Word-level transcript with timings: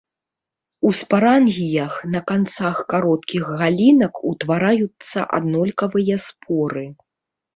У 0.89 0.91
спарангіях 0.99 1.93
на 2.13 2.21
канцах 2.31 2.79
кароткіх 2.95 3.43
галінак 3.59 4.13
утвараюцца 4.31 5.19
аднолькавыя 5.39 6.15
споры. 6.29 6.83